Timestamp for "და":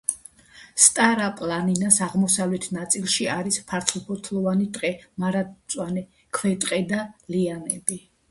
6.93-7.05